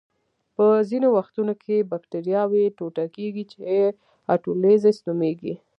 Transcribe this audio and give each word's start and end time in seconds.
په 0.55 0.65
ځینو 0.89 1.07
وختونو 1.17 1.53
کې 1.63 1.87
بکټریاوې 1.91 2.63
ټوټه 2.77 3.05
کیږي 3.15 3.43
چې 3.51 3.59
اټولیزس 4.35 4.97
نومېږي. 5.07 5.53